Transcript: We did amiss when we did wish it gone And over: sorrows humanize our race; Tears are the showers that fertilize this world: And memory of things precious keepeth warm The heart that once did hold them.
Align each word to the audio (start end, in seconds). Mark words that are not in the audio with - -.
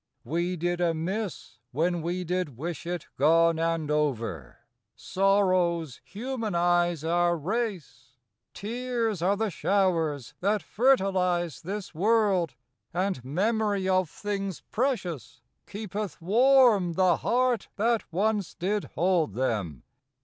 We 0.23 0.55
did 0.55 0.81
amiss 0.81 1.59
when 1.71 2.01
we 2.01 2.23
did 2.23 2.57
wish 2.57 2.87
it 2.87 3.05
gone 3.17 3.59
And 3.59 3.91
over: 3.91 4.57
sorrows 4.95 6.01
humanize 6.03 7.03
our 7.03 7.37
race; 7.37 8.15
Tears 8.55 9.21
are 9.21 9.37
the 9.37 9.51
showers 9.51 10.33
that 10.39 10.63
fertilize 10.63 11.61
this 11.61 11.93
world: 11.93 12.55
And 12.95 13.23
memory 13.23 13.87
of 13.87 14.09
things 14.09 14.61
precious 14.71 15.39
keepeth 15.67 16.19
warm 16.19 16.93
The 16.93 17.17
heart 17.17 17.67
that 17.75 18.11
once 18.11 18.55
did 18.55 18.85
hold 18.95 19.35
them. 19.35 19.83